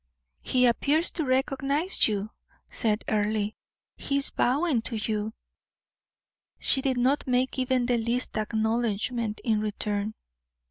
"He 0.41 0.65
appears 0.65 1.11
to 1.11 1.25
recognize 1.25 2.07
you," 2.07 2.31
said 2.71 3.03
Earle; 3.07 3.51
"he 3.95 4.17
is 4.17 4.31
bowing 4.31 4.81
to 4.81 4.95
you." 4.95 5.33
She 6.57 6.81
did 6.81 6.97
not 6.97 7.27
make 7.27 7.59
even 7.59 7.85
the 7.85 7.99
least 7.99 8.35
acknowledgment 8.35 9.41
in 9.43 9.59
return. 9.59 10.15